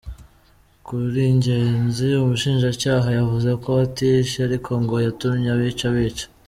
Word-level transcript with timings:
Kuri 0.85 1.23
Ngenzi, 1.37 2.07
Umushinjacyaha 2.23 3.07
yavuze 3.19 3.49
ko 3.61 3.67
we 3.75 3.81
atishe 3.87 4.37
ariko 4.47 4.71
ngo 4.81 4.95
yatumye 5.05 5.49
abica 5.55 5.89
bica. 5.97 6.25